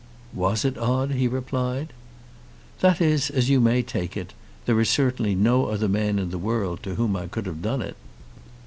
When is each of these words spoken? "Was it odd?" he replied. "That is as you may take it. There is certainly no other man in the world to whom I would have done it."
"Was 0.33 0.65
it 0.65 0.79
odd?" 0.79 1.11
he 1.11 1.27
replied. 1.27 1.93
"That 2.79 2.99
is 2.99 3.29
as 3.29 3.51
you 3.51 3.59
may 3.61 3.83
take 3.83 4.17
it. 4.17 4.33
There 4.65 4.81
is 4.81 4.89
certainly 4.89 5.35
no 5.35 5.67
other 5.67 5.87
man 5.87 6.17
in 6.17 6.31
the 6.31 6.39
world 6.39 6.81
to 6.81 6.95
whom 6.95 7.15
I 7.15 7.29
would 7.35 7.45
have 7.45 7.61
done 7.61 7.83
it." 7.83 7.95